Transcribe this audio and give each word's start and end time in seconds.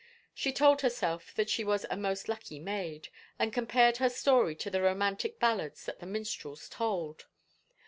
She 0.33 0.51
told 0.51 0.81
herself 0.81 1.31
that 1.35 1.47
she 1.47 1.63
was 1.63 1.85
a 1.91 1.95
most 1.95 2.27
lucky 2.27 2.57
maid, 2.59 3.09
and 3.37 3.53
compared 3.53 3.97
her 3.97 4.09
story 4.09 4.55
to 4.55 4.71
the 4.71 4.81
romantic 4.81 5.37
ballads 5.39 5.85
that 5.85 5.99
the 5.99 6.07
minstrels 6.07 6.67
told. 6.69 7.25